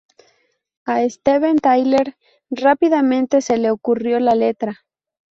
A 0.83 1.07
Steven 1.07 1.59
Tyler 1.59 2.17
rápidamente 2.49 3.39
se 3.39 3.57
le 3.57 3.69
ocurrió 3.69 4.19
la 4.19 4.33
letra. 4.33 4.79